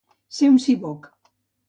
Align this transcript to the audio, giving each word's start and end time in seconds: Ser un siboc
Ser 0.37 0.47
un 0.53 0.57
siboc 0.63 1.05